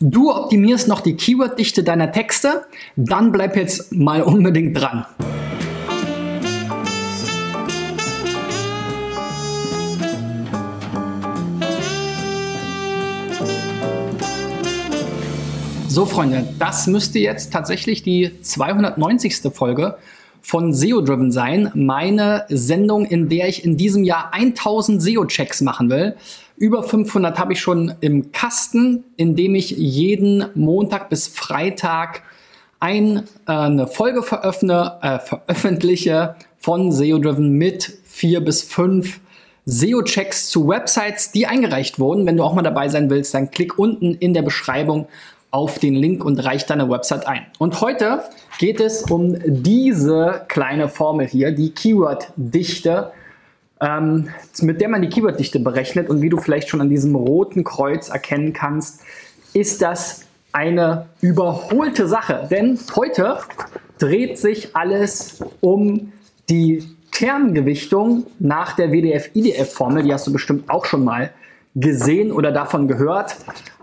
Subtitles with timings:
[0.00, 2.64] Du optimierst noch die Keyworddichte deiner Texte?
[2.94, 5.04] Dann bleib jetzt mal unbedingt dran.
[15.88, 19.52] So, Freunde, das müsste jetzt tatsächlich die 290.
[19.52, 19.98] Folge
[20.48, 21.70] von SEO Driven sein.
[21.74, 26.16] Meine Sendung, in der ich in diesem Jahr 1000 SEO-Checks machen will.
[26.56, 32.22] Über 500 habe ich schon im Kasten, indem ich jeden Montag bis Freitag
[32.80, 39.20] ein, äh, eine Folge veröffne, äh, veröffentliche von SEO Driven mit vier bis fünf
[39.66, 42.24] SEO-Checks zu Websites, die eingereicht wurden.
[42.24, 45.08] Wenn du auch mal dabei sein willst, dann klick unten in der Beschreibung
[45.50, 47.46] auf den Link und reich deine Website ein.
[47.58, 48.22] Und heute
[48.58, 53.12] geht es um diese kleine Formel hier, die Keyword-Dichte,
[53.80, 54.28] ähm,
[54.60, 56.10] mit der man die Keyword-Dichte berechnet.
[56.10, 59.00] Und wie du vielleicht schon an diesem roten Kreuz erkennen kannst,
[59.54, 62.46] ist das eine überholte Sache.
[62.50, 63.38] Denn heute
[63.98, 66.12] dreht sich alles um
[66.50, 70.02] die Termgewichtung nach der WDF-IDF-Formel.
[70.02, 71.30] Die hast du bestimmt auch schon mal
[71.74, 73.36] gesehen oder davon gehört.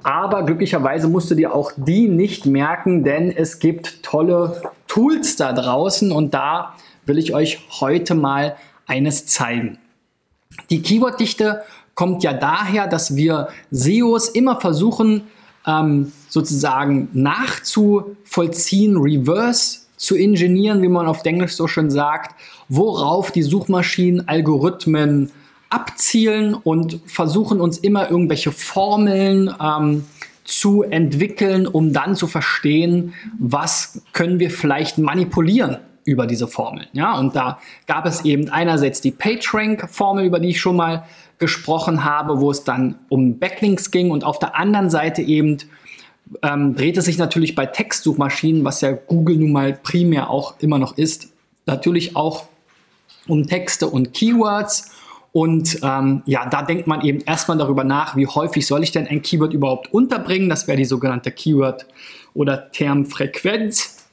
[0.05, 5.51] Aber glücklicherweise musst du dir auch die nicht merken, denn es gibt tolle Tools da
[5.51, 6.75] draußen und da
[7.07, 9.79] will ich euch heute mal eines zeigen.
[10.69, 11.63] Die Keyworddichte
[11.95, 15.23] kommt ja daher, dass wir SEOs immer versuchen,
[15.65, 23.41] ähm, sozusagen nachzuvollziehen, reverse zu ingenieren, wie man auf Englisch so schön sagt, worauf die
[23.41, 25.31] Suchmaschinen, Algorithmen,
[25.69, 30.05] abzielen und versuchen uns immer irgendwelche Formeln ähm,
[30.43, 36.87] zu entwickeln, um dann zu verstehen, was können wir vielleicht manipulieren über diese Formeln.
[36.93, 41.05] Ja, und da gab es eben einerseits die PageRank-Formel, über die ich schon mal
[41.39, 45.57] gesprochen habe, wo es dann um Backlinks ging und auf der anderen Seite eben
[46.41, 50.77] ähm, dreht es sich natürlich bei Textsuchmaschinen, was ja Google nun mal primär auch immer
[50.77, 51.29] noch ist,
[51.65, 52.45] natürlich auch
[53.27, 54.91] um Texte und Keywords
[55.35, 59.05] und ähm, ja, da denkt man eben erstmal darüber nach, wie häufig soll ich denn
[59.05, 60.47] ein Keyword überhaupt unterbringen.
[60.47, 61.87] Das wäre die sogenannte Keyword-
[62.33, 64.07] oder Termfrequenz.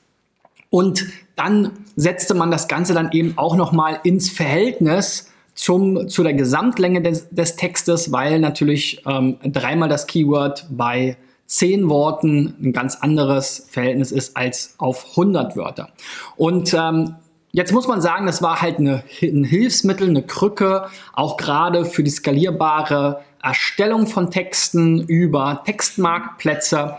[0.69, 1.07] Und
[1.37, 7.03] dann setzte man das Ganze dann eben auch nochmal ins Verhältnis zum, zu der Gesamtlänge
[7.03, 11.17] des, des Textes, weil natürlich ähm, dreimal das Keyword bei
[11.47, 15.91] zehn Worten ein ganz anderes Verhältnis ist als auf 100 Wörter.
[16.35, 17.15] Und ähm,
[17.55, 22.03] Jetzt muss man sagen, das war halt eine, ein Hilfsmittel, eine Krücke, auch gerade für
[22.03, 26.97] die skalierbare Erstellung von Texten über Textmarktplätze.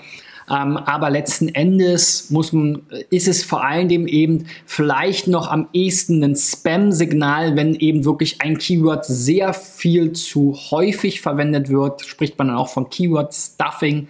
[0.51, 5.69] Ähm, aber letzten Endes muss man, ist es vor allen Dingen eben vielleicht noch am
[5.73, 12.37] ehesten ein Spam-Signal, wenn eben wirklich ein Keyword sehr viel zu häufig verwendet wird, spricht
[12.37, 14.07] man dann auch von Keyword-Stuffing.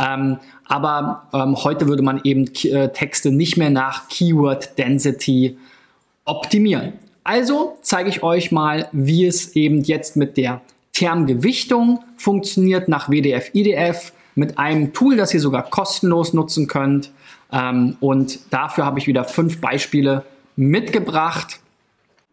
[0.00, 5.58] Ähm, aber ähm, heute würde man eben äh, Texte nicht mehr nach Keyword-Density
[6.24, 6.94] optimieren.
[7.22, 10.60] Also zeige ich euch mal, wie es eben jetzt mit der
[10.92, 17.10] Termgewichtung funktioniert nach WDF, IDF mit einem Tool, das ihr sogar kostenlos nutzen könnt.
[17.52, 20.24] Ähm, und dafür habe ich wieder fünf Beispiele
[20.56, 21.60] mitgebracht.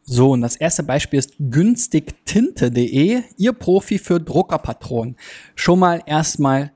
[0.03, 5.16] So, und das erste Beispiel ist günstigtinte.de, ihr Profi für Druckerpatronen.
[5.56, 6.72] Schon mal erstmal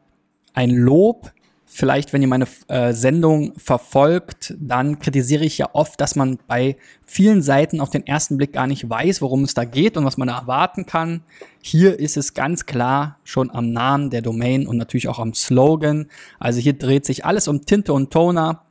[0.53, 1.31] ein Lob
[1.75, 6.77] vielleicht, wenn ihr meine äh, Sendung verfolgt, dann kritisiere ich ja oft, dass man bei
[7.05, 10.15] vielen Seiten auf den ersten Blick gar nicht weiß, worum es da geht und was
[10.15, 11.21] man erwarten kann.
[11.61, 16.07] Hier ist es ganz klar schon am Namen der Domain und natürlich auch am Slogan.
[16.39, 18.61] Also hier dreht sich alles um Tinte und Toner.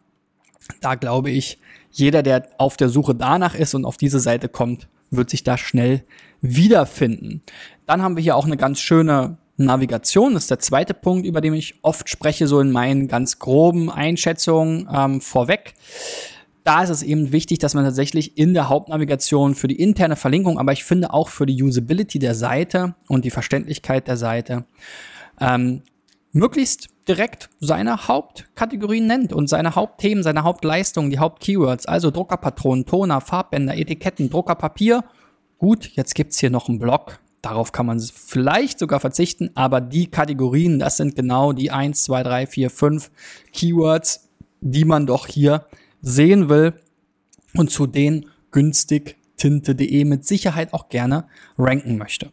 [0.80, 1.58] Da glaube ich,
[1.90, 5.58] jeder, der auf der Suche danach ist und auf diese Seite kommt, wird sich da
[5.58, 6.04] schnell
[6.40, 7.42] wiederfinden.
[7.84, 11.54] Dann haben wir hier auch eine ganz schöne Navigation ist der zweite Punkt, über den
[11.54, 15.74] ich oft spreche, so in meinen ganz groben Einschätzungen ähm, vorweg.
[16.64, 20.58] Da ist es eben wichtig, dass man tatsächlich in der Hauptnavigation für die interne Verlinkung,
[20.58, 24.64] aber ich finde auch für die Usability der Seite und die Verständlichkeit der Seite,
[25.40, 25.82] ähm,
[26.32, 33.20] möglichst direkt seine Hauptkategorien nennt und seine Hauptthemen, seine Hauptleistungen, die Hauptkeywords, also Druckerpatronen, Toner,
[33.20, 35.04] Farbbänder, Etiketten, Druckerpapier.
[35.58, 40.06] Gut, jetzt gibt's hier noch einen Blog, Darauf kann man vielleicht sogar verzichten, aber die
[40.06, 43.10] Kategorien, das sind genau die 1, 2, 3, 4, 5
[43.52, 44.30] Keywords,
[44.62, 45.66] die man doch hier
[46.00, 46.72] sehen will
[47.54, 51.26] und zu denen günstig tinte.de mit Sicherheit auch gerne
[51.58, 52.30] ranken möchte.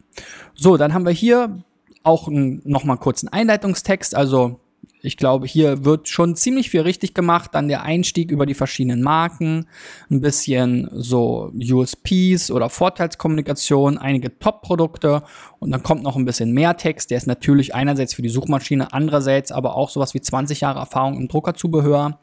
[0.55, 1.61] So, dann haben wir hier
[2.03, 4.60] auch einen, noch mal kurzen Einleitungstext, also
[5.03, 7.51] ich glaube, hier wird schon ziemlich viel richtig gemacht.
[7.53, 9.65] Dann der Einstieg über die verschiedenen Marken,
[10.09, 15.23] ein bisschen so USPs oder Vorteilskommunikation, einige Top-Produkte
[15.59, 17.09] und dann kommt noch ein bisschen mehr Text.
[17.09, 21.17] Der ist natürlich einerseits für die Suchmaschine, andererseits aber auch sowas wie 20 Jahre Erfahrung
[21.17, 22.19] im Druckerzubehör,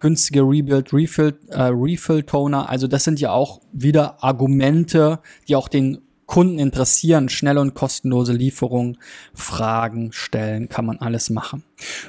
[0.00, 2.68] günstige Rebuild, Refill, äh, Refill-Toner.
[2.68, 5.98] Also das sind ja auch wieder Argumente, die auch den
[6.32, 8.96] Kunden interessieren, schnelle und kostenlose Lieferungen,
[9.34, 11.62] Fragen stellen, kann man alles machen.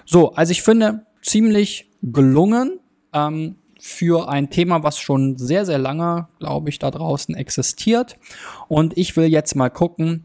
[0.06, 2.80] So, also ich finde ziemlich gelungen
[3.12, 8.18] ähm, für ein Thema, was schon sehr, sehr lange, glaube ich, da draußen existiert.
[8.70, 10.24] Und ich will jetzt mal gucken,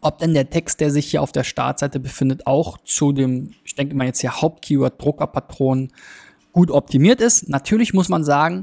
[0.00, 3.74] ob denn der Text, der sich hier auf der Startseite befindet, auch zu dem, ich
[3.74, 5.92] denke mal jetzt hier Hauptkeyword Druckerpatronen
[6.52, 7.48] gut optimiert ist.
[7.48, 8.62] Natürlich muss man sagen,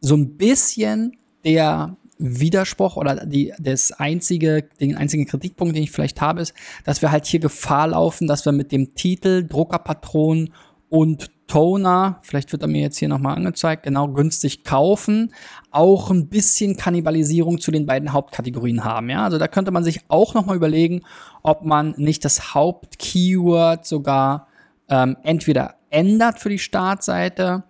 [0.00, 6.20] so ein bisschen der Widerspruch oder die, das einzige, den einzigen Kritikpunkt, den ich vielleicht
[6.20, 10.50] habe, ist, dass wir halt hier Gefahr laufen, dass wir mit dem Titel Druckerpatron
[10.88, 15.34] und Toner, vielleicht wird er mir jetzt hier nochmal angezeigt, genau günstig kaufen,
[15.70, 19.10] auch ein bisschen Kannibalisierung zu den beiden Hauptkategorien haben.
[19.10, 21.02] Ja, also da könnte man sich auch nochmal überlegen,
[21.42, 24.48] ob man nicht das Hauptkeyword sogar
[24.88, 27.64] ähm, entweder ändert für die Startseite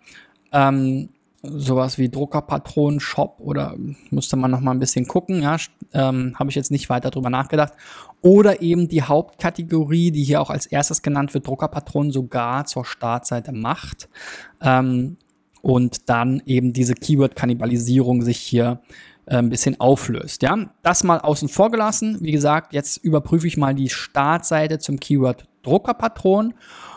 [0.53, 1.09] ähm,
[1.45, 3.77] sowas wie Druckerpatronen, Shop oder
[4.11, 5.57] müsste man noch mal ein bisschen gucken, ja,
[5.93, 7.73] ähm, habe ich jetzt nicht weiter drüber nachgedacht.
[8.21, 13.53] Oder eben die Hauptkategorie, die hier auch als erstes genannt wird, Druckerpatronen sogar zur Startseite
[13.53, 14.09] macht.
[14.61, 15.17] Ähm,
[15.63, 18.83] und dann eben diese Keyword-Kannibalisierung sich hier
[19.27, 20.43] äh, ein bisschen auflöst.
[20.43, 22.19] Ja, das mal außen vor gelassen.
[22.21, 26.53] Wie gesagt, jetzt überprüfe ich mal die Startseite zum Keyword Druckerpatron.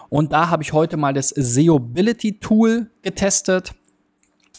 [0.10, 3.74] Und da habe ich heute mal das SEObility Tool getestet.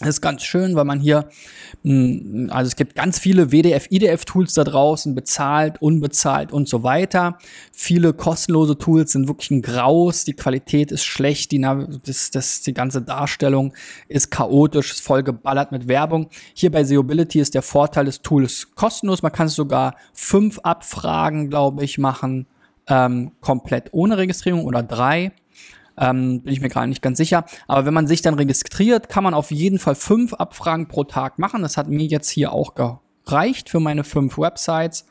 [0.01, 1.29] Das ist ganz schön, weil man hier,
[1.83, 7.39] hm, also es gibt ganz viele WDF, IDF-Tools da draußen, bezahlt, unbezahlt und so weiter.
[7.73, 11.61] Viele kostenlose Tools sind wirklich ein Graus, die Qualität ist schlecht, die,
[12.05, 13.75] das, das, die ganze Darstellung
[14.07, 16.29] ist chaotisch, ist voll geballert mit Werbung.
[16.55, 21.51] Hier bei Seobility ist der Vorteil des Tools kostenlos, man kann es sogar fünf Abfragen,
[21.51, 22.47] glaube ich, machen,
[22.87, 25.33] ähm, komplett ohne Registrierung oder drei.
[25.99, 27.45] Ähm, bin ich mir gerade nicht ganz sicher.
[27.67, 31.39] Aber wenn man sich dann registriert, kann man auf jeden Fall fünf Abfragen pro Tag
[31.39, 31.63] machen.
[31.63, 35.07] Das hat mir jetzt hier auch gereicht für meine fünf Websites.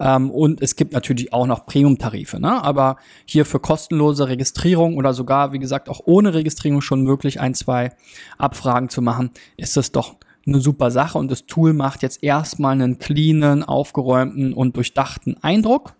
[0.00, 2.40] Ähm, und es gibt natürlich auch noch Premium-Tarife.
[2.40, 2.62] Ne?
[2.62, 7.54] Aber hier für kostenlose Registrierung oder sogar, wie gesagt, auch ohne Registrierung schon möglich, ein,
[7.54, 7.90] zwei
[8.38, 11.18] Abfragen zu machen, ist das doch eine super Sache.
[11.18, 15.94] Und das Tool macht jetzt erstmal einen cleanen, aufgeräumten und durchdachten Eindruck.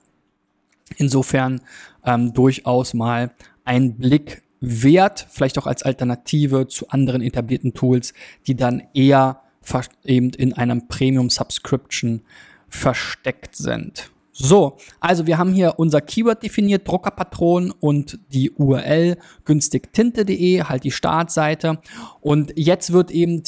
[0.96, 1.60] Insofern
[2.04, 3.32] ähm, durchaus mal
[3.68, 8.14] ein Blick wert, vielleicht auch als Alternative zu anderen etablierten Tools,
[8.46, 9.42] die dann eher
[10.04, 12.22] eben in einem Premium Subscription
[12.68, 14.10] versteckt sind.
[14.32, 20.90] So, also wir haben hier unser Keyword definiert, Druckerpatron und die URL günstigtinte.de, halt die
[20.90, 21.78] Startseite.
[22.20, 23.42] Und jetzt wird eben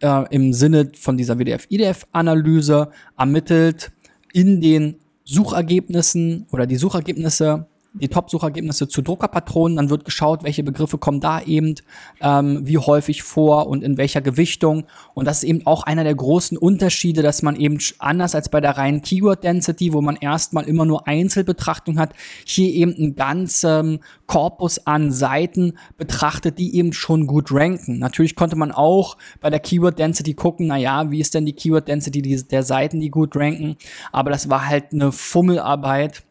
[0.00, 3.90] äh, im Sinne von dieser WDF-IDF-Analyse ermittelt
[4.32, 10.98] in den Suchergebnissen oder die Suchergebnisse die Top-Suchergebnisse zu Druckerpatronen, dann wird geschaut, welche Begriffe
[10.98, 11.74] kommen da eben
[12.20, 14.84] ähm, wie häufig vor und in welcher Gewichtung.
[15.14, 18.60] Und das ist eben auch einer der großen Unterschiede, dass man eben anders als bei
[18.60, 22.14] der reinen Keyword-Density, wo man erstmal immer nur Einzelbetrachtung hat,
[22.44, 27.98] hier eben einen ganzen Korpus an Seiten betrachtet, die eben schon gut ranken.
[27.98, 32.44] Natürlich konnte man auch bei der Keyword-Density gucken, na ja, wie ist denn die Keyword-Density
[32.44, 33.76] der Seiten, die gut ranken.
[34.12, 36.22] Aber das war halt eine Fummelarbeit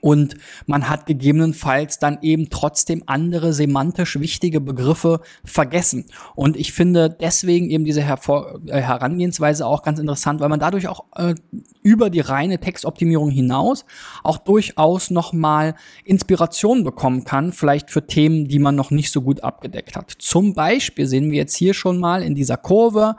[0.00, 0.34] und
[0.66, 6.06] man hat gegebenenfalls dann eben trotzdem andere semantisch wichtige Begriffe vergessen.
[6.34, 10.88] Und ich finde deswegen eben diese Hervor äh, Herangehensweise auch ganz interessant, weil man dadurch
[10.88, 11.34] auch äh,
[11.82, 13.84] über die reine Textoptimierung hinaus
[14.22, 15.74] auch durchaus nochmal
[16.04, 20.10] Inspiration bekommen kann, vielleicht für Themen, die man noch nicht so gut abgedeckt hat.
[20.18, 23.16] Zum Beispiel sehen wir jetzt hier schon mal in dieser Kurve,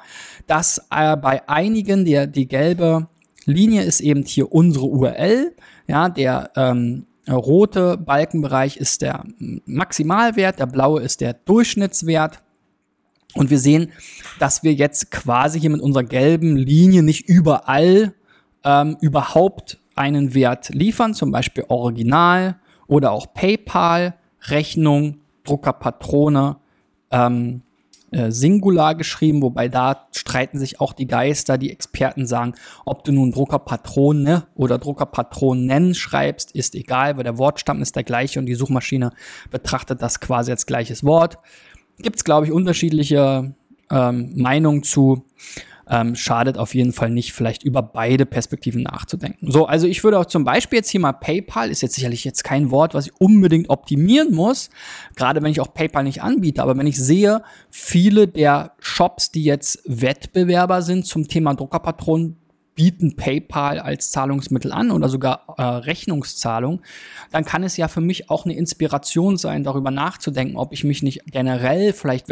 [0.47, 3.07] dass äh, bei einigen der die gelbe
[3.45, 5.55] Linie ist eben hier unsere URL
[5.87, 9.23] ja, der ähm, rote Balkenbereich ist der
[9.65, 12.41] Maximalwert, der blaue ist der Durchschnittswert.
[13.33, 13.91] Und wir sehen,
[14.39, 18.13] dass wir jetzt quasi hier mit unserer gelben Linie nicht überall
[18.63, 24.15] ähm, überhaupt einen Wert liefern, zum Beispiel Original oder auch PayPal,
[24.47, 26.57] Rechnung, Druckerpatrone,
[27.11, 27.61] ähm,
[28.15, 31.57] äh, Singular geschrieben, wobei da streiten sich auch die Geister.
[31.57, 32.53] Die Experten sagen,
[32.85, 38.39] ob du nun Druckerpatrone oder Druckerpatronen schreibst, ist egal, weil der Wortstamm ist der gleiche
[38.39, 39.11] und die Suchmaschine
[39.51, 41.39] betrachtet das quasi als gleiches Wort.
[41.99, 43.53] Gibt es, glaube ich, unterschiedliche
[43.91, 45.25] ähm, Meinungen zu.
[45.89, 49.51] Ähm, schadet auf jeden Fall nicht, vielleicht über beide Perspektiven nachzudenken.
[49.51, 52.43] So, also ich würde auch zum Beispiel jetzt hier mal PayPal, ist jetzt sicherlich jetzt
[52.43, 54.69] kein Wort, was ich unbedingt optimieren muss,
[55.15, 59.43] gerade wenn ich auch PayPal nicht anbiete, aber wenn ich sehe, viele der Shops, die
[59.43, 62.37] jetzt Wettbewerber sind zum Thema Druckerpatronen,
[62.75, 66.81] bieten PayPal als Zahlungsmittel an oder sogar äh, Rechnungszahlung,
[67.31, 71.01] dann kann es ja für mich auch eine Inspiration sein, darüber nachzudenken, ob ich mich
[71.01, 72.27] nicht generell vielleicht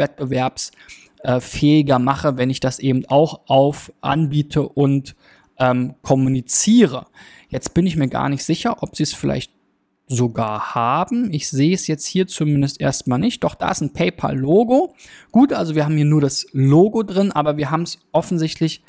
[1.24, 5.16] wettbewerbsfähiger mache, wenn ich das eben auch auf anbiete und
[5.58, 7.06] ähm, kommuniziere.
[7.48, 9.52] Jetzt bin ich mir gar nicht sicher, ob sie es vielleicht
[10.06, 11.32] sogar haben.
[11.32, 13.42] Ich sehe es jetzt hier zumindest erstmal nicht.
[13.42, 14.94] Doch da ist ein PayPal-Logo.
[15.32, 18.82] Gut, also wir haben hier nur das Logo drin, aber wir haben es offensichtlich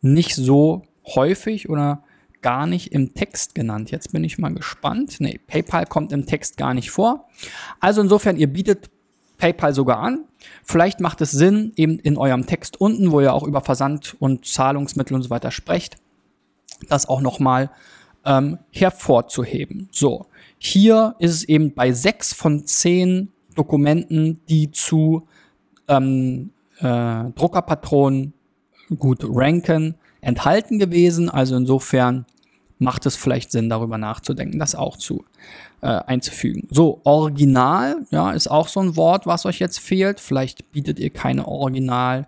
[0.00, 0.82] nicht so
[1.14, 2.04] häufig oder
[2.40, 3.90] gar nicht im Text genannt.
[3.90, 5.16] Jetzt bin ich mal gespannt.
[5.20, 7.28] Nee, PayPal kommt im Text gar nicht vor.
[7.78, 8.90] Also insofern, ihr bietet
[9.42, 10.24] PayPal sogar an.
[10.62, 14.46] Vielleicht macht es Sinn, eben in eurem Text unten, wo ihr auch über Versand und
[14.46, 15.96] Zahlungsmittel und so weiter sprecht,
[16.88, 17.72] das auch nochmal
[18.24, 19.88] ähm, hervorzuheben.
[19.90, 20.26] So,
[20.58, 25.26] hier ist es eben bei sechs von zehn Dokumenten, die zu
[25.88, 26.84] ähm, äh,
[27.34, 28.34] Druckerpatronen
[28.96, 31.28] gut ranken, enthalten gewesen.
[31.28, 32.26] Also insofern
[32.82, 35.24] macht es vielleicht Sinn, darüber nachzudenken, das auch zu
[35.80, 36.68] äh, einzufügen.
[36.70, 40.20] So, Original, ja, ist auch so ein Wort, was euch jetzt fehlt.
[40.20, 42.26] Vielleicht bietet ihr keine Original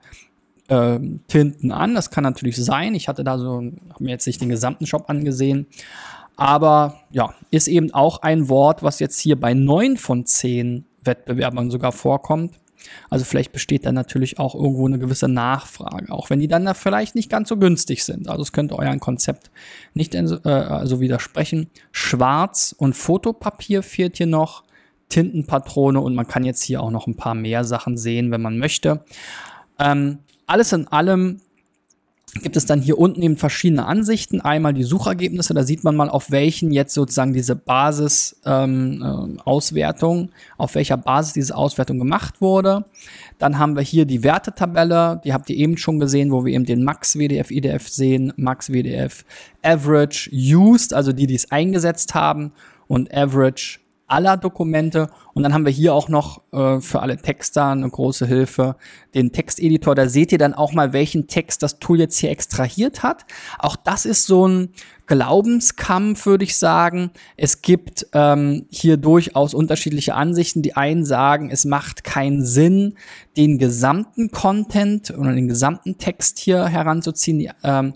[0.68, 1.94] äh, Tinten an.
[1.94, 2.94] Das kann natürlich sein.
[2.94, 5.66] Ich hatte da so, habe mir jetzt nicht den gesamten Shop angesehen.
[6.37, 11.70] Aber ja, ist eben auch ein Wort, was jetzt hier bei neun von zehn Wettbewerbern
[11.70, 12.58] sogar vorkommt.
[13.10, 16.74] Also vielleicht besteht da natürlich auch irgendwo eine gewisse Nachfrage, auch wenn die dann da
[16.74, 18.28] vielleicht nicht ganz so günstig sind.
[18.28, 19.50] Also es könnte euer Konzept
[19.94, 21.68] nicht äh, also widersprechen.
[21.92, 24.64] Schwarz und Fotopapier fehlt hier noch,
[25.08, 28.58] Tintenpatrone und man kann jetzt hier auch noch ein paar mehr Sachen sehen, wenn man
[28.58, 29.04] möchte.
[29.78, 31.40] Ähm, alles in allem
[32.42, 34.40] gibt es dann hier unten eben verschiedene Ansichten.
[34.40, 40.30] Einmal die Suchergebnisse, da sieht man mal, auf welchen jetzt sozusagen diese Basis-Auswertung, ähm, äh,
[40.56, 42.86] auf welcher Basis diese Auswertung gemacht wurde.
[43.38, 46.64] Dann haben wir hier die Wertetabelle, die habt ihr eben schon gesehen, wo wir eben
[46.64, 49.24] den Max WDF IDF sehen, Max WDF
[49.62, 52.52] Average Used, also die, die es eingesetzt haben
[52.88, 55.08] und Average aller Dokumente.
[55.34, 58.76] Und dann haben wir hier auch noch äh, für alle Texter eine große Hilfe,
[59.14, 59.94] den Texteditor.
[59.94, 63.24] Da seht ihr dann auch mal, welchen Text das Tool jetzt hier extrahiert hat.
[63.58, 64.70] Auch das ist so ein
[65.06, 67.10] Glaubenskampf, würde ich sagen.
[67.36, 70.62] Es gibt ähm, hier durchaus unterschiedliche Ansichten.
[70.62, 72.94] Die einen sagen, es macht keinen Sinn,
[73.36, 77.94] den gesamten Content oder den gesamten Text hier heranzuziehen die, ähm,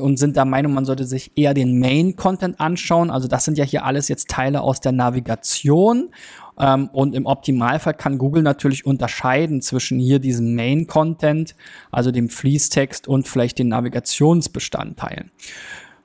[0.00, 3.10] und sind der Meinung, man sollte sich eher den Main-Content anschauen.
[3.10, 6.10] Also das sind ja hier alles jetzt Teile aus der Navigation.
[6.58, 11.54] Ähm, und im Optimalfall kann Google natürlich unterscheiden zwischen hier diesem Main-Content,
[11.90, 15.30] also dem Fließtext und vielleicht den Navigationsbestandteilen.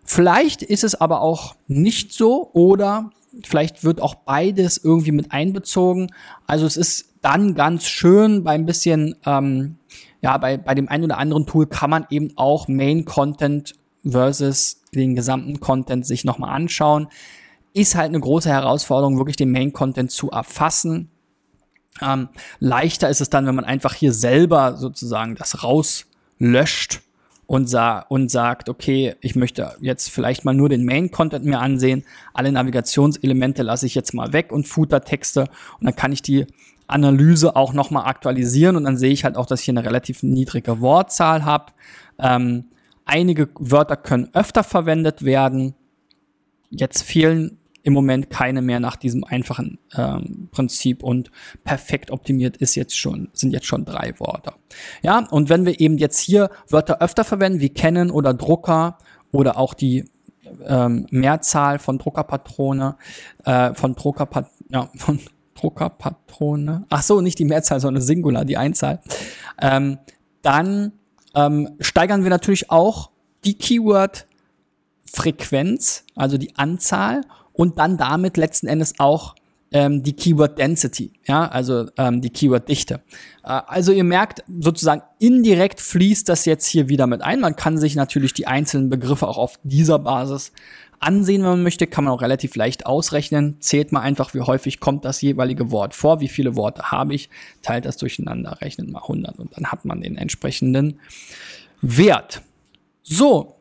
[0.04, 3.12] Vielleicht ist es aber auch nicht so oder
[3.44, 6.08] vielleicht wird auch beides irgendwie mit einbezogen.
[6.46, 9.76] Also es ist dann ganz schön bei ein bisschen, ähm,
[10.22, 13.74] ja, bei, bei dem einen oder anderen Tool kann man eben auch Main Content
[14.10, 17.08] versus den gesamten Content sich nochmal anschauen.
[17.78, 21.12] Ist halt eine große Herausforderung, wirklich den Main Content zu erfassen.
[22.02, 22.30] Ähm,
[22.60, 27.02] leichter ist es dann, wenn man einfach hier selber sozusagen das rauslöscht
[27.46, 32.04] und, sa und sagt, okay, ich möchte jetzt vielleicht mal nur den Main-Content mir ansehen,
[32.34, 35.42] alle Navigationselemente lasse ich jetzt mal weg und Footer-Texte
[35.80, 36.48] und dann kann ich die
[36.88, 40.24] Analyse auch nochmal aktualisieren und dann sehe ich halt auch, dass ich hier eine relativ
[40.24, 41.74] niedrige Wortzahl habe.
[42.18, 42.66] Ähm,
[43.06, 45.76] einige Wörter können öfter verwendet werden.
[46.70, 47.57] Jetzt fehlen
[47.88, 51.32] im Moment keine mehr nach diesem einfachen ähm, Prinzip und
[51.64, 54.52] perfekt optimiert ist jetzt schon, sind jetzt schon drei Worte.
[55.02, 58.98] Ja, und wenn wir eben jetzt hier Wörter öfter verwenden, wie kennen oder Drucker
[59.32, 60.04] oder auch die
[60.66, 62.98] ähm, Mehrzahl von Druckerpatrone,
[63.46, 65.22] äh, von Druckerpat ja, von
[65.56, 69.00] Druckerpatrone, ach so, nicht die Mehrzahl, sondern Singular, die Einzahl,
[69.62, 69.98] ähm,
[70.42, 70.92] dann
[71.36, 73.12] ähm, steigern wir natürlich auch
[73.46, 74.28] die Keyword
[75.10, 77.22] Frequenz, also die Anzahl
[77.58, 79.36] und dann damit letzten Endes auch
[79.72, 83.02] ähm, die Keyword Density, ja, also ähm, die Keyword Dichte.
[83.44, 87.42] Äh, also ihr merkt sozusagen indirekt fließt das jetzt hier wieder mit ein.
[87.42, 90.54] Man kann sich natürlich die einzelnen Begriffe auch auf dieser Basis
[91.00, 93.58] ansehen, wenn man möchte, kann man auch relativ leicht ausrechnen.
[93.60, 97.30] Zählt mal einfach, wie häufig kommt das jeweilige Wort vor, wie viele Worte habe ich,
[97.62, 101.00] teilt das durcheinander, rechnet mal 100 und dann hat man den entsprechenden
[101.82, 102.42] Wert.
[103.04, 103.57] So,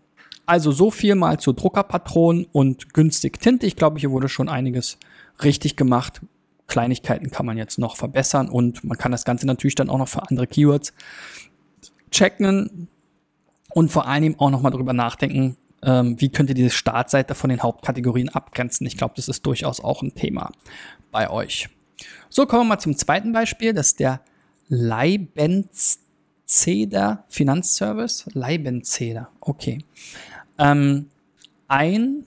[0.47, 3.67] also so viel mal zu Druckerpatronen und günstig Tinte.
[3.67, 4.99] Ich glaube, hier wurde schon einiges
[5.43, 6.21] richtig gemacht.
[6.69, 10.09] Kleinigkeiten kann man jetzt noch verbessern und man kann das Ganze natürlich dann auch noch
[10.09, 10.93] für andere Keywords
[12.11, 12.89] checken.
[13.71, 17.63] und vor allem auch nochmal drüber nachdenken, ähm, wie könnt ihr diese Startseite von den
[17.63, 18.87] Hauptkategorien abgrenzen.
[18.87, 20.53] Ich glaube, das ist durchaus auch ein Thema
[21.13, 21.69] bei euch.
[22.29, 23.73] So, kommen wir mal zum zweiten Beispiel.
[23.73, 24.21] Das ist der
[24.69, 25.69] Leibenzeder
[27.29, 28.27] Finanzservice.
[28.33, 29.85] Leibenzeder, okay.
[30.59, 31.07] Ähm,
[31.69, 32.25] ein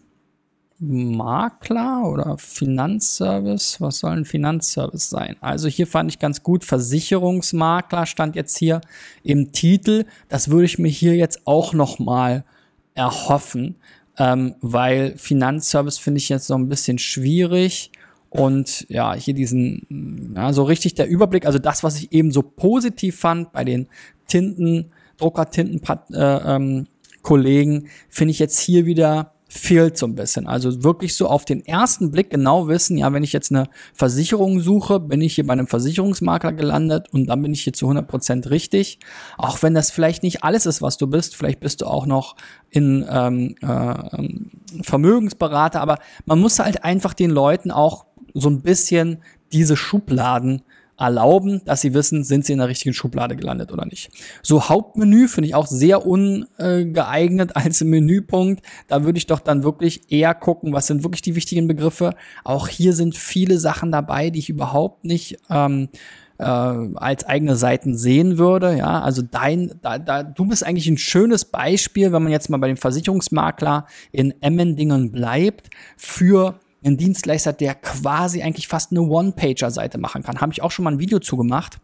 [0.80, 3.82] Makler oder Finanzservice.
[3.82, 5.36] Was soll ein Finanzservice sein?
[5.42, 8.80] Also hier fand ich ganz gut, Versicherungsmakler stand jetzt hier
[9.24, 10.06] im Titel.
[10.30, 12.46] Das würde ich mir hier jetzt auch noch mal
[12.96, 13.76] erhoffen,
[14.18, 17.92] ähm, weil Finanzservice finde ich jetzt so ein bisschen schwierig.
[18.30, 22.42] Und ja, hier diesen, ja, so richtig der Überblick, also das, was ich eben so
[22.44, 23.88] positiv fand bei den
[24.28, 25.82] Tinten, Drucker-Tinten,
[26.14, 26.88] äh, ähm,
[27.22, 30.48] Kollegen, finde ich jetzt hier wieder fehlt so ein bisschen.
[30.48, 34.60] Also wirklich so auf den ersten Blick genau wissen, ja, wenn ich jetzt eine Versicherung
[34.60, 38.08] suche, bin ich hier bei einem Versicherungsmakler gelandet und dann bin ich hier zu 100
[38.08, 39.00] Prozent richtig.
[39.40, 42.36] Auch wenn das vielleicht nicht alles ist, was du bist, vielleicht bist du auch noch
[42.70, 49.24] in ähm, äh, Vermögensberater, aber man muss halt einfach den Leuten auch so ein bisschen
[49.52, 50.62] diese Schubladen
[51.00, 54.12] erlauben, dass sie wissen, sind sie in der richtigen Schublade gelandet oder nicht.
[54.44, 58.64] So Hauptmenü finde ich auch sehr ungeeignet als Menüpunkt.
[58.88, 62.16] Da würde ich doch dann wirklich eher gucken, was sind wirklich die wichtigen Begriffe.
[62.44, 65.90] Auch hier sind viele Sachen dabei, die ich überhaupt nicht ähm,
[66.40, 68.78] äh, als eigene Seiten sehen würde.
[68.78, 72.58] Ja, also dein, da, da, du bist eigentlich ein schönes Beispiel, wenn man jetzt mal
[72.58, 79.98] bei dem Versicherungsmakler in Emmendingen bleibt, für ein Dienstleister, der quasi eigentlich fast eine One-Pager-Seite
[79.98, 80.42] machen kann.
[80.42, 81.80] Habe ich auch schon mal ein Video zu gemacht.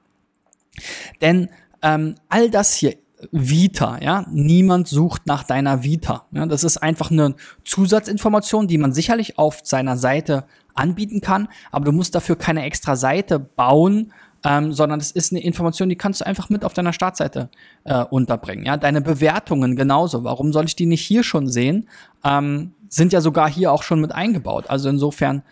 [1.22, 1.50] Denn
[1.82, 2.96] ähm, all das hier,
[3.32, 6.26] Vita, ja, niemand sucht nach deiner Vita.
[6.32, 11.86] Ja, das ist einfach eine Zusatzinformation, die man sicherlich auf seiner Seite anbieten kann, aber
[11.86, 14.12] du musst dafür keine extra Seite bauen,
[14.44, 17.50] ähm, sondern es ist eine Information, die kannst du einfach mit auf deiner Startseite
[17.84, 18.66] äh, unterbringen.
[18.66, 20.24] Ja, deine Bewertungen genauso.
[20.24, 21.88] Warum soll ich die nicht hier schon sehen?
[22.24, 24.70] Ähm, sind ja sogar hier auch schon mit eingebaut.
[24.70, 25.44] Also insofern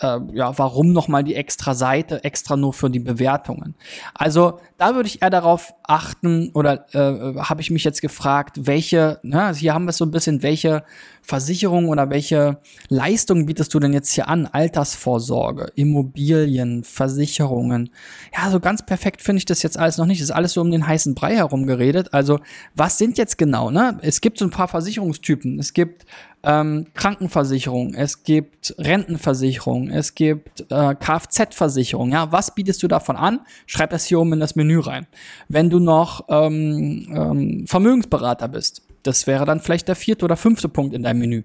[0.00, 3.74] äh, ja, warum nochmal die extra Seite, extra nur für die Bewertungen?
[4.14, 9.20] Also da würde ich eher darauf achten oder äh, habe ich mich jetzt gefragt, welche,
[9.22, 10.82] na, ne, hier haben wir so ein bisschen, welche
[11.22, 12.58] Versicherung oder welche
[12.88, 14.46] Leistungen bietest du denn jetzt hier an?
[14.46, 17.90] Altersvorsorge, Immobilien, Versicherungen.
[18.36, 20.20] Ja, so ganz perfekt finde ich das jetzt alles noch nicht.
[20.20, 22.12] Das ist alles so um den heißen Brei herum geredet.
[22.12, 22.40] Also
[22.74, 23.70] was sind jetzt genau?
[23.70, 23.98] Ne?
[24.02, 25.58] Es gibt so ein paar Versicherungstypen.
[25.58, 26.04] Es gibt
[26.44, 32.12] ähm, Krankenversicherung, es gibt Rentenversicherung, es gibt äh, Kfz-Versicherung.
[32.12, 33.40] Ja, was bietest du davon an?
[33.66, 35.06] Schreib das hier oben in das Menü rein.
[35.48, 40.68] Wenn du noch ähm, ähm, Vermögensberater bist, das wäre dann vielleicht der vierte oder fünfte
[40.68, 41.42] Punkt in deinem Menü.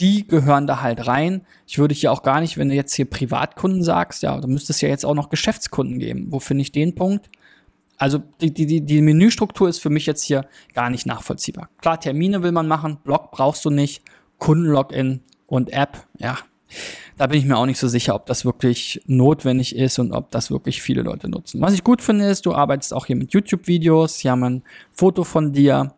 [0.00, 1.42] Die gehören da halt rein.
[1.66, 4.80] Ich würde hier auch gar nicht, wenn du jetzt hier Privatkunden sagst, ja, du müsstest
[4.82, 6.28] ja jetzt auch noch Geschäftskunden geben.
[6.30, 7.28] Wo finde ich den Punkt?
[7.98, 11.68] Also die, die, die Menüstruktur ist für mich jetzt hier gar nicht nachvollziehbar.
[11.80, 14.02] Klar, Termine will man machen, Blog brauchst du nicht,
[14.38, 16.38] Kundenlogin und App, ja,
[17.18, 20.30] da bin ich mir auch nicht so sicher, ob das wirklich notwendig ist und ob
[20.30, 21.60] das wirklich viele Leute nutzen.
[21.60, 24.18] Was ich gut finde, ist, du arbeitest auch hier mit YouTube-Videos.
[24.18, 25.94] Hier haben ein Foto von dir.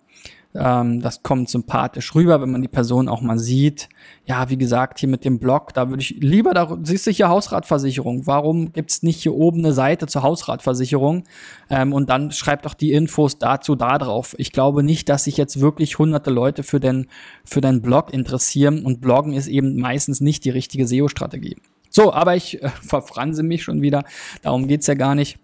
[0.54, 3.88] Ähm, das kommt sympathisch rüber, wenn man die Person auch mal sieht.
[4.24, 7.28] Ja, wie gesagt, hier mit dem Blog, da würde ich lieber, da siehst du hier
[7.28, 8.26] Hausratversicherung.
[8.26, 11.24] Warum gibt's nicht hier oben eine Seite zur Hausratversicherung?
[11.70, 14.34] Ähm, und dann schreibt doch die Infos dazu da drauf.
[14.38, 17.08] Ich glaube nicht, dass sich jetzt wirklich hunderte Leute für den,
[17.44, 21.56] für deinen Blog interessieren und Bloggen ist eben meistens nicht die richtige SEO-Strategie.
[21.90, 24.04] So, aber ich äh, verfranse mich schon wieder.
[24.42, 25.38] Darum geht's ja gar nicht.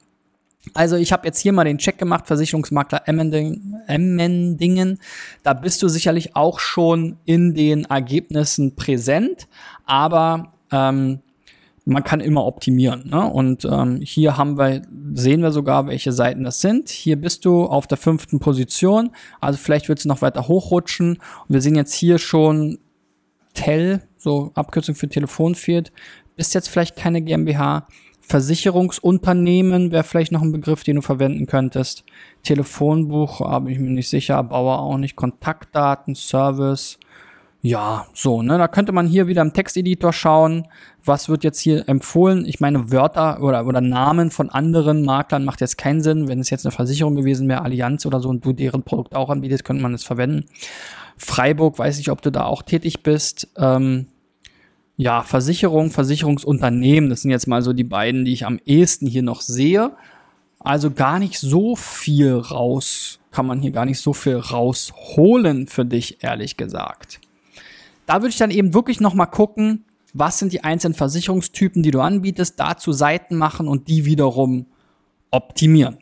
[0.74, 4.98] Also ich habe jetzt hier mal den Check gemacht, Versicherungsmakler Emmendingen.
[5.42, 9.48] Da bist du sicherlich auch schon in den Ergebnissen präsent,
[9.86, 11.20] aber ähm,
[11.86, 13.08] man kann immer optimieren.
[13.08, 13.26] Ne?
[13.26, 14.82] Und ähm, hier haben wir,
[15.14, 16.90] sehen wir sogar, welche Seiten das sind.
[16.90, 19.10] Hier bist du auf der fünften Position.
[19.40, 21.16] Also vielleicht willst du noch weiter hochrutschen.
[21.16, 22.78] Und wir sehen jetzt hier schon
[23.54, 25.90] TEL, so Abkürzung für Telefon fehlt.
[26.36, 27.88] Bist jetzt vielleicht keine GmbH.
[28.30, 32.04] Versicherungsunternehmen wäre vielleicht noch ein Begriff, den du verwenden könntest.
[32.44, 35.16] Telefonbuch, habe ich mir nicht sicher, Bauer auch nicht.
[35.16, 37.00] Kontaktdaten, Service.
[37.60, 40.68] Ja, so, ne, da könnte man hier wieder im Texteditor schauen,
[41.04, 42.44] was wird jetzt hier empfohlen.
[42.46, 46.28] Ich meine, Wörter oder, oder Namen von anderen Maklern macht jetzt keinen Sinn.
[46.28, 49.28] Wenn es jetzt eine Versicherung gewesen wäre, Allianz oder so, und du deren Produkt auch
[49.28, 50.44] anbietest, könnte man es verwenden.
[51.16, 53.48] Freiburg, weiß ich, ob du da auch tätig bist.
[53.58, 54.06] Ähm,
[55.00, 59.22] ja, Versicherung, Versicherungsunternehmen, das sind jetzt mal so die beiden, die ich am ehesten hier
[59.22, 59.92] noch sehe.
[60.58, 65.86] Also gar nicht so viel raus, kann man hier gar nicht so viel rausholen für
[65.86, 67.18] dich, ehrlich gesagt.
[68.04, 72.00] Da würde ich dann eben wirklich nochmal gucken, was sind die einzelnen Versicherungstypen, die du
[72.00, 74.66] anbietest, dazu Seiten machen und die wiederum
[75.30, 75.96] optimieren.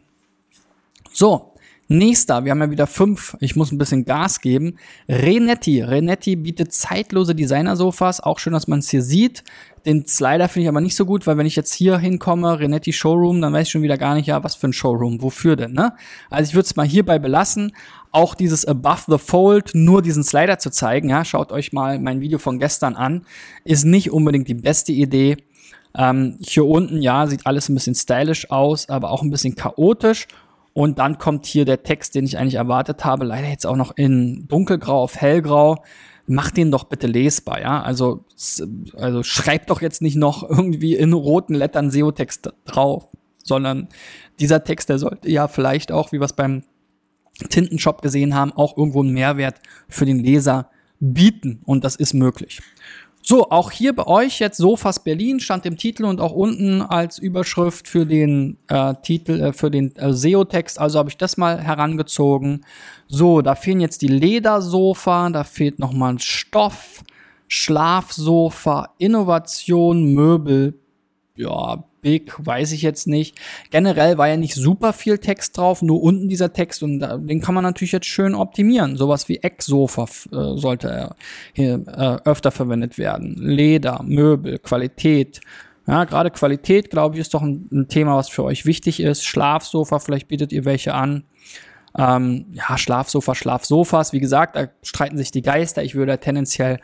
[1.12, 1.52] So,
[1.90, 3.35] Nächster, wir haben ja wieder fünf.
[3.40, 4.77] Ich muss ein bisschen Gas geben.
[5.09, 5.81] Renetti.
[5.81, 8.20] Renetti bietet zeitlose Designer-Sofas.
[8.20, 9.42] Auch schön, dass man es hier sieht.
[9.87, 12.92] Den Slider finde ich aber nicht so gut, weil wenn ich jetzt hier hinkomme, Renetti
[12.92, 15.72] Showroom, dann weiß ich schon wieder gar nicht, ja, was für ein Showroom, wofür denn,
[15.72, 15.94] ne?
[16.29, 17.72] Also ich würde es mal hierbei belassen.
[18.12, 22.20] Auch dieses Above the Fold, nur diesen Slider zu zeigen, ja, schaut euch mal mein
[22.20, 23.24] Video von gestern an,
[23.64, 25.38] ist nicht unbedingt die beste Idee.
[25.96, 30.29] Ähm, hier unten, ja, sieht alles ein bisschen stylisch aus, aber auch ein bisschen chaotisch.
[30.78, 33.96] Und dann kommt hier der Text, den ich eigentlich erwartet habe, leider jetzt auch noch
[33.96, 35.82] in dunkelgrau auf hellgrau.
[36.28, 37.82] Macht den doch bitte lesbar, ja.
[37.82, 38.24] Also,
[38.96, 43.08] also schreibt doch jetzt nicht noch irgendwie in roten Lettern SEO-Text drauf,
[43.42, 43.88] sondern
[44.38, 46.62] dieser Text, der sollte ja vielleicht auch, wie wir es beim
[47.48, 49.56] Tintenshop gesehen haben, auch irgendwo einen Mehrwert
[49.88, 51.60] für den Leser bieten.
[51.64, 52.60] Und das ist möglich.
[53.30, 57.18] So, auch hier bei euch jetzt Sofas Berlin stand im Titel und auch unten als
[57.18, 60.78] Überschrift für den äh, Titel, äh, für den äh, SEO-Text.
[60.78, 62.64] Also habe ich das mal herangezogen.
[63.06, 67.04] So, da fehlen jetzt die Ledersofa, da fehlt nochmal Stoff,
[67.48, 70.80] Schlafsofa, Innovation, Möbel,
[71.34, 73.38] ja, big, weiß ich jetzt nicht.
[73.71, 77.55] Generell war ja nicht super viel Text drauf, nur unten dieser Text und den kann
[77.55, 78.97] man natürlich jetzt schön optimieren.
[78.97, 81.14] Sowas wie Ecksofa äh, sollte
[81.53, 83.37] hier äh, öfter verwendet werden.
[83.37, 85.40] Leder, Möbel, Qualität.
[85.87, 89.27] Ja, gerade Qualität, glaube ich, ist doch ein, ein, Thema, was für euch wichtig ist.
[89.27, 91.25] Schlafsofa, vielleicht bietet ihr welche an.
[91.94, 94.14] Ähm, ja, Schlafsofa, Schlafsofas.
[94.14, 95.83] Wie gesagt, da streiten sich die Geister.
[95.83, 96.81] Ich würde tendenziell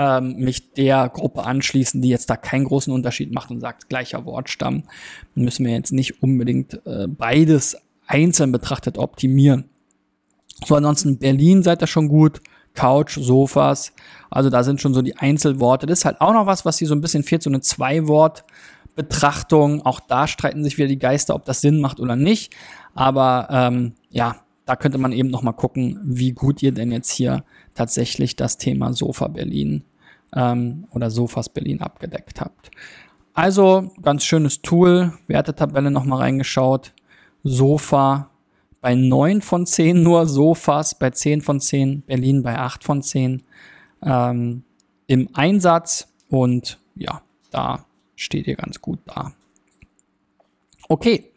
[0.00, 4.24] ähm, mich der Gruppe anschließen, die jetzt da keinen großen Unterschied macht und sagt, gleicher
[4.24, 4.84] Wortstamm.
[5.34, 9.68] Müssen wir jetzt nicht unbedingt äh, beides einzeln betrachtet optimieren.
[10.64, 12.40] So, ansonsten Berlin seid ihr schon gut.
[12.72, 13.92] Couch, Sofas.
[14.30, 15.84] Also da sind schon so die Einzelworte.
[15.84, 19.84] Das ist halt auch noch was, was hier so ein bisschen fehlt, so eine Zwei-Wort-Betrachtung.
[19.84, 22.54] Auch da streiten sich wieder die Geister, ob das Sinn macht oder nicht.
[22.94, 27.10] Aber ähm, ja, da könnte man eben noch mal gucken, wie gut ihr denn jetzt
[27.10, 29.84] hier tatsächlich das Thema Sofa Berlin
[30.34, 32.70] ähm, oder Sofas Berlin abgedeckt habt.
[33.34, 36.92] Also ganz schönes Tool, Wertetabelle nochmal reingeschaut.
[37.42, 38.30] Sofa
[38.80, 43.42] bei 9 von 10 nur, Sofas bei 10 von 10, Berlin bei 8 von 10
[44.02, 44.64] ähm,
[45.06, 47.84] im Einsatz und ja, da
[48.16, 49.32] steht ihr ganz gut da.
[50.88, 51.30] Okay,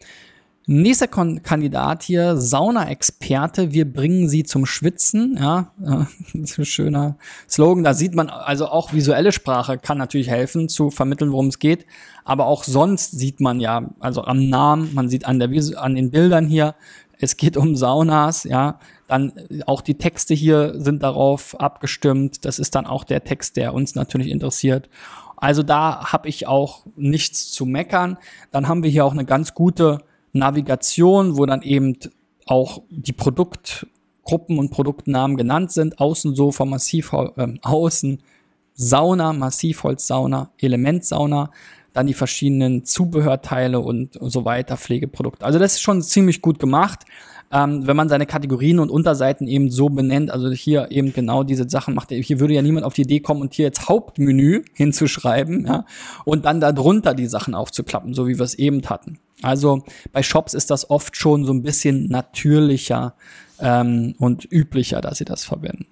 [0.66, 5.38] Nächster Kon Kandidat hier, Sauna-Experte, wir bringen sie zum Schwitzen.
[5.38, 7.18] Ja, äh, schöner
[7.50, 7.84] Slogan.
[7.84, 11.86] Da sieht man also auch visuelle Sprache kann natürlich helfen zu vermitteln, worum es geht.
[12.24, 16.12] Aber auch sonst sieht man ja, also am Namen, man sieht an der an den
[16.12, 16.76] Bildern hier,
[17.20, 18.46] es geht um Saunas.
[18.46, 19.34] Ja, dann
[19.66, 22.46] auch die Texte hier sind darauf abgestimmt.
[22.46, 24.90] Das ist dann auch der Text, der uns natürlich interessiert.
[25.36, 28.18] Also da habe ich auch nichts zu meckern.
[28.52, 30.00] Dann haben wir hier auch eine ganz gute
[30.34, 31.98] Navigation, wo dann eben
[32.46, 36.00] auch die Produktgruppen und Produktnamen genannt sind.
[36.00, 38.20] Außensofa, Massivholz, äh, Außen
[38.76, 41.52] Sauna, Massivholzsauna, Elementsauna,
[41.94, 45.46] dann die verschiedenen Zubehörteile und so weiter, Pflegeprodukte.
[45.46, 47.06] Also das ist schon ziemlich gut gemacht,
[47.54, 50.32] ähm, wenn man seine Kategorien und Unterseiten eben so benennt.
[50.32, 52.10] Also hier eben genau diese Sachen macht.
[52.10, 55.86] Hier würde ja niemand auf die Idee kommen und hier jetzt Hauptmenü hinzuschreiben, ja,
[56.26, 59.20] und dann darunter die Sachen aufzuklappen, so wie wir es eben hatten.
[59.44, 63.14] Also bei Shops ist das oft schon so ein bisschen natürlicher
[63.60, 65.86] ähm, und üblicher, dass sie das verwenden.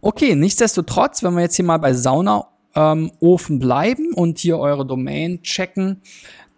[0.00, 4.86] Okay, nichtsdestotrotz, wenn wir jetzt hier mal bei Sauna ähm, Ofen bleiben und hier eure
[4.86, 6.00] Domain checken,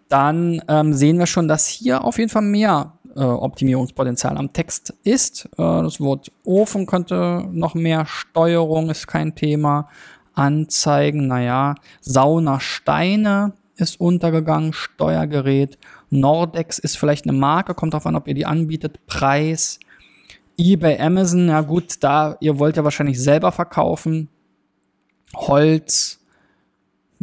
[0.07, 4.93] dann ähm, sehen wir schon, dass hier auf jeden Fall mehr äh, Optimierungspotenzial am Text
[5.03, 5.45] ist.
[5.53, 9.89] Äh, das Wort Ofen könnte noch mehr Steuerung, ist kein Thema.
[10.33, 15.77] Anzeigen, naja, Sauna Steine ist untergegangen, Steuergerät
[16.11, 19.05] Nordex ist vielleicht eine Marke, kommt darauf an, ob ihr die anbietet.
[19.07, 19.79] Preis.
[20.57, 24.27] eBay, Amazon, ja gut, da, ihr wollt ja wahrscheinlich selber verkaufen.
[25.33, 26.19] Holz,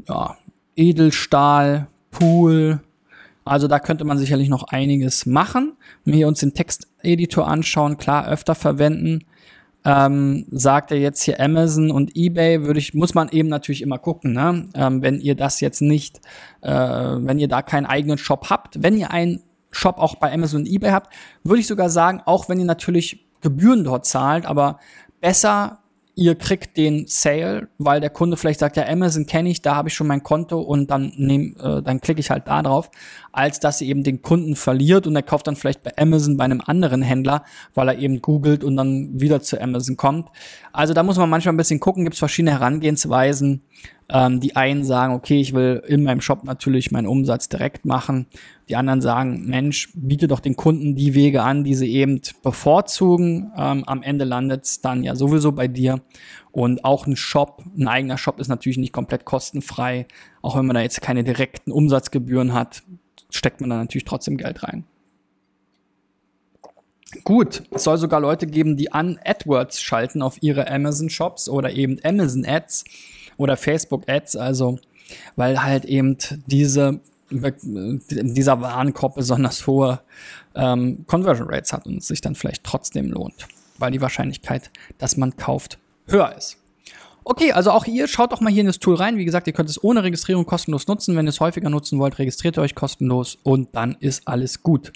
[0.08, 0.36] ja,
[0.74, 2.80] Edelstahl, Pool.
[3.48, 5.72] Also da könnte man sicherlich noch einiges machen.
[6.04, 9.24] Wenn wir uns den Texteditor anschauen, klar, öfter verwenden
[9.84, 13.98] ähm, sagt er jetzt hier Amazon und eBay, würde ich, muss man eben natürlich immer
[13.98, 14.68] gucken, ne?
[14.74, 16.20] Ähm, wenn ihr das jetzt nicht,
[16.62, 20.62] äh, wenn ihr da keinen eigenen Shop habt, wenn ihr einen Shop auch bei Amazon
[20.62, 24.78] und eBay habt, würde ich sogar sagen, auch wenn ihr natürlich Gebühren dort zahlt, aber
[25.20, 25.77] besser
[26.18, 29.88] ihr kriegt den Sale, weil der Kunde vielleicht sagt, ja, Amazon kenne ich, da habe
[29.88, 32.90] ich schon mein Konto und dann nehm, äh, dann klicke ich halt da drauf,
[33.30, 36.44] als dass sie eben den Kunden verliert und er kauft dann vielleicht bei Amazon bei
[36.44, 40.28] einem anderen Händler, weil er eben googelt und dann wieder zu Amazon kommt.
[40.72, 43.62] Also da muss man manchmal ein bisschen gucken, gibt es verschiedene Herangehensweisen.
[44.10, 48.26] Ähm, die einen sagen, okay, ich will in meinem Shop natürlich meinen Umsatz direkt machen.
[48.70, 53.52] Die anderen sagen, Mensch, biete doch den Kunden die Wege an, die sie eben bevorzugen.
[53.54, 56.00] Ähm, am Ende landet es dann ja sowieso bei dir.
[56.52, 60.06] Und auch ein Shop, ein eigener Shop ist natürlich nicht komplett kostenfrei.
[60.40, 62.82] Auch wenn man da jetzt keine direkten Umsatzgebühren hat,
[63.28, 64.84] steckt man da natürlich trotzdem Geld rein.
[67.24, 71.72] Gut, es soll sogar Leute geben, die an AdWords schalten auf ihre Amazon Shops oder
[71.72, 72.84] eben Amazon Ads
[73.38, 74.78] oder Facebook Ads, also
[75.36, 80.00] weil halt eben diese dieser Warenkorb besonders hohe
[80.54, 83.46] ähm, Conversion Rates hat und es sich dann vielleicht trotzdem lohnt,
[83.78, 86.56] weil die Wahrscheinlichkeit, dass man kauft, höher ist.
[87.24, 89.18] Okay, also auch ihr schaut doch mal hier in das Tool rein.
[89.18, 91.14] Wie gesagt, ihr könnt es ohne Registrierung kostenlos nutzen.
[91.14, 94.92] Wenn ihr es häufiger nutzen wollt, registriert ihr euch kostenlos und dann ist alles gut.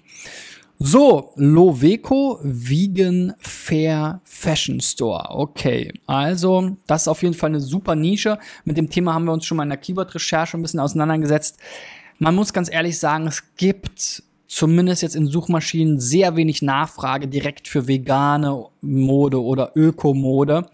[0.78, 5.26] So, Loveco Vegan Fair Fashion Store.
[5.30, 8.38] Okay, also das ist auf jeden Fall eine super Nische.
[8.64, 11.58] Mit dem Thema haben wir uns schon mal in der Keyword-Recherche ein bisschen auseinandergesetzt.
[12.18, 17.68] Man muss ganz ehrlich sagen, es gibt zumindest jetzt in Suchmaschinen sehr wenig Nachfrage direkt
[17.68, 20.66] für vegane Mode oder Ökomode.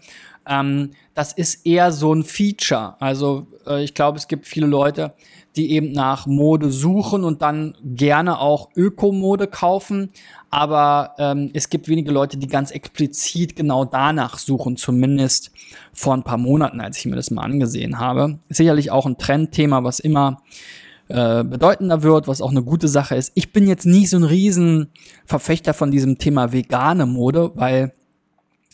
[0.49, 2.95] Ähm, das ist eher so ein Feature.
[2.99, 5.13] Also äh, ich glaube, es gibt viele Leute,
[5.55, 10.11] die eben nach Mode suchen und dann gerne auch Ökomode kaufen.
[10.49, 15.51] Aber ähm, es gibt wenige Leute, die ganz explizit genau danach suchen, zumindest
[15.93, 18.39] vor ein paar Monaten, als ich mir das mal angesehen habe.
[18.49, 20.41] sicherlich auch ein Trendthema, was immer
[21.09, 23.31] äh, bedeutender wird, was auch eine gute Sache ist.
[23.35, 27.93] Ich bin jetzt nicht so ein Riesenverfechter von diesem Thema vegane Mode, weil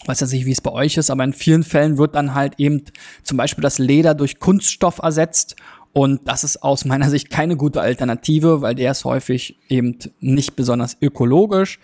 [0.06, 2.56] weiß ja nicht, wie es bei euch ist, aber in vielen Fällen wird dann halt
[2.58, 2.84] eben
[3.24, 5.56] zum Beispiel das Leder durch Kunststoff ersetzt
[5.98, 10.58] und das ist aus meiner Sicht keine gute Alternative, weil der ist häufig eben nicht
[10.58, 11.80] besonders ökologisch.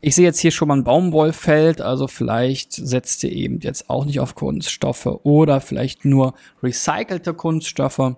[0.00, 4.04] Ich sehe jetzt hier schon mal ein Baumwollfeld, also vielleicht setzt ihr eben jetzt auch
[4.04, 8.14] nicht auf Kunststoffe oder vielleicht nur recycelte Kunststoffe.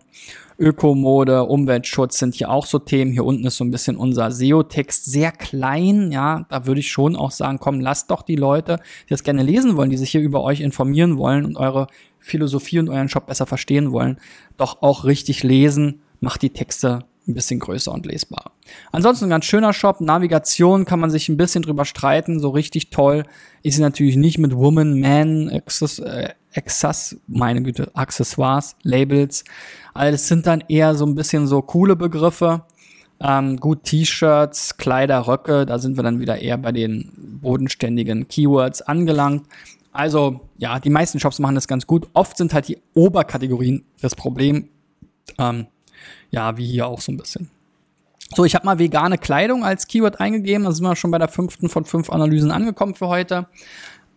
[0.58, 3.12] Ökomode, Umweltschutz sind hier auch so Themen.
[3.12, 6.10] Hier unten ist so ein bisschen unser SEO-Text sehr klein.
[6.10, 9.44] Ja, da würde ich schon auch sagen, komm, lasst doch die Leute, die das gerne
[9.44, 11.86] lesen wollen, die sich hier über euch informieren wollen und eure
[12.18, 14.18] Philosophie und euren Shop besser verstehen wollen,
[14.56, 18.52] doch auch richtig lesen, macht die Texte ein bisschen größer und lesbarer.
[18.90, 20.00] Ansonsten ein ganz schöner Shop.
[20.00, 22.40] Navigation kann man sich ein bisschen drüber streiten.
[22.40, 23.24] So richtig toll
[23.62, 25.60] ist sie natürlich nicht mit Woman, Man,
[26.58, 29.44] Access, meine Güte, Accessoires, Labels.
[29.94, 32.64] Alles sind dann eher so ein bisschen so coole Begriffe.
[33.20, 38.82] Ähm, gut, T-Shirts, Kleider, Röcke, da sind wir dann wieder eher bei den bodenständigen Keywords
[38.82, 39.46] angelangt.
[39.92, 42.08] Also, ja, die meisten Shops machen das ganz gut.
[42.12, 44.68] Oft sind halt die Oberkategorien das Problem.
[45.38, 45.66] Ähm,
[46.30, 47.50] ja, wie hier auch so ein bisschen.
[48.36, 50.64] So, ich habe mal vegane Kleidung als Keyword eingegeben.
[50.64, 53.46] Da sind wir schon bei der fünften von fünf Analysen angekommen für heute.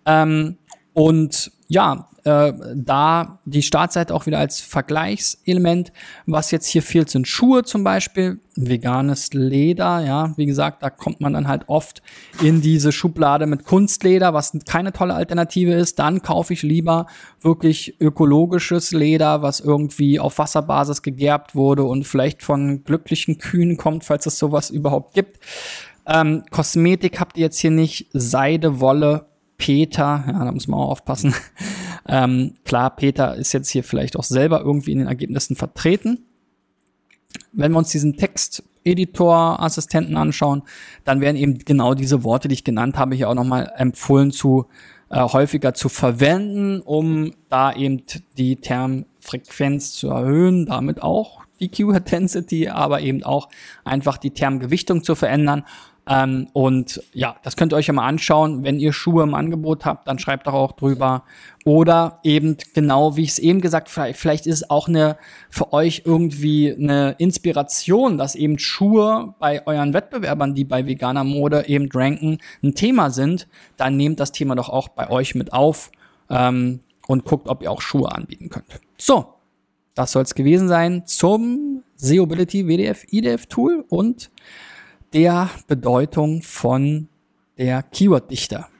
[0.05, 0.57] Ähm,
[0.93, 5.93] und ja, äh, da die Startseite auch wieder als Vergleichselement.
[6.25, 11.21] Was jetzt hier fehlt, sind Schuhe zum Beispiel, veganes Leder, ja, wie gesagt, da kommt
[11.21, 12.01] man dann halt oft
[12.43, 15.97] in diese Schublade mit Kunstleder, was keine tolle Alternative ist.
[15.97, 17.05] Dann kaufe ich lieber
[17.39, 24.03] wirklich ökologisches Leder, was irgendwie auf Wasserbasis gegerbt wurde und vielleicht von glücklichen Kühen kommt,
[24.03, 25.39] falls es sowas überhaupt gibt.
[26.05, 29.30] Ähm, Kosmetik habt ihr jetzt hier nicht, Seide, Wolle,
[29.61, 31.35] Peter, ja, da muss man auch aufpassen.
[32.07, 36.25] ähm, klar, Peter ist jetzt hier vielleicht auch selber irgendwie in den Ergebnissen vertreten.
[37.51, 40.63] Wenn wir uns diesen Text-Editor-Assistenten anschauen,
[41.05, 44.65] dann werden eben genau diese Worte, die ich genannt habe, hier auch nochmal empfohlen zu
[45.11, 48.01] äh, häufiger zu verwenden, um da eben
[48.39, 53.49] die Termfrequenz zu erhöhen, damit auch die Keyword Density, aber eben auch
[53.83, 55.65] einfach die Termgewichtung zu verändern
[56.09, 58.63] ähm, und ja, das könnt ihr euch ja mal anschauen.
[58.63, 61.23] Wenn ihr Schuhe im Angebot habt, dann schreibt doch auch drüber.
[61.63, 65.17] Oder eben genau, wie ich es eben gesagt, vielleicht, vielleicht ist es auch eine
[65.49, 71.67] für euch irgendwie eine Inspiration, dass eben Schuhe bei euren Wettbewerbern, die bei veganer Mode
[71.67, 73.47] eben ranken, ein Thema sind.
[73.77, 75.91] Dann nehmt das Thema doch auch bei euch mit auf
[76.31, 78.79] ähm, und guckt, ob ihr auch Schuhe anbieten könnt.
[78.97, 79.35] So,
[79.93, 84.31] das soll es gewesen sein zum Seobility WDF IDF Tool und
[85.13, 87.07] der Bedeutung von
[87.57, 88.70] der Keyword-Dichter.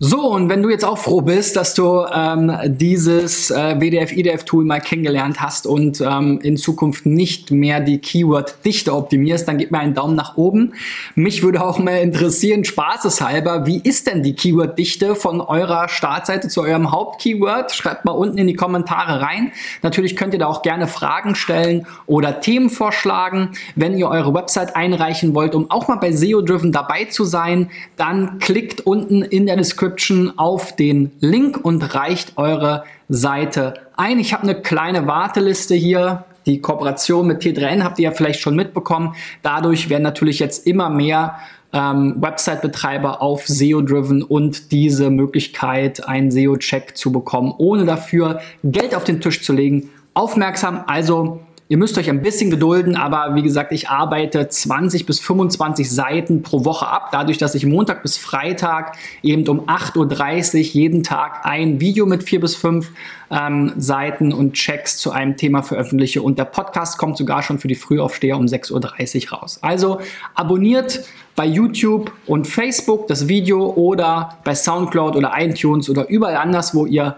[0.00, 4.80] So, und wenn du jetzt auch froh bist, dass du ähm, dieses äh, WDF-IDF-Tool mal
[4.80, 9.94] kennengelernt hast und ähm, in Zukunft nicht mehr die Keyword-Dichte optimierst, dann gib mir einen
[9.94, 10.72] Daumen nach oben.
[11.14, 16.62] Mich würde auch mal interessieren, spaßeshalber, wie ist denn die Keyword-Dichte von eurer Startseite zu
[16.62, 17.70] eurem Haupt-Keyword?
[17.70, 19.52] Schreibt mal unten in die Kommentare rein.
[19.82, 23.50] Natürlich könnt ihr da auch gerne Fragen stellen oder Themen vorschlagen.
[23.76, 28.40] Wenn ihr eure Website einreichen wollt, um auch mal bei SEO-Driven dabei zu sein, dann
[28.40, 34.18] klickt unten in der Description Description auf den Link und reicht eure Seite ein.
[34.18, 36.24] Ich habe eine kleine Warteliste hier.
[36.46, 39.14] Die Kooperation mit T3N habt ihr ja vielleicht schon mitbekommen.
[39.42, 41.36] Dadurch werden natürlich jetzt immer mehr
[41.72, 49.04] ähm, Website-Betreiber auf SEO-Driven und diese Möglichkeit, einen SEO-Check zu bekommen, ohne dafür Geld auf
[49.04, 50.84] den Tisch zu legen, aufmerksam.
[50.86, 55.90] Also Ihr müsst euch ein bisschen gedulden, aber wie gesagt, ich arbeite 20 bis 25
[55.90, 61.02] Seiten pro Woche ab, dadurch, dass ich Montag bis Freitag eben um 8.30 Uhr jeden
[61.02, 62.90] Tag ein Video mit vier bis fünf
[63.30, 66.20] ähm, Seiten und Checks zu einem Thema veröffentliche.
[66.20, 69.58] Und der Podcast kommt sogar schon für die Frühaufsteher um 6.30 Uhr raus.
[69.62, 70.02] Also
[70.34, 71.02] abonniert
[71.34, 76.84] bei YouTube und Facebook das Video oder bei SoundCloud oder iTunes oder überall anders, wo
[76.84, 77.16] ihr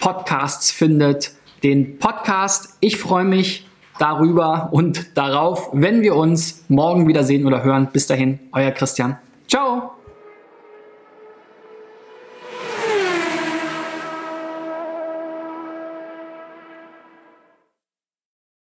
[0.00, 2.78] Podcasts findet, den Podcast.
[2.80, 3.66] Ich freue mich
[3.98, 7.88] darüber und darauf, wenn wir uns morgen wieder sehen oder hören.
[7.92, 9.18] Bis dahin, euer Christian.
[9.48, 10.01] Ciao!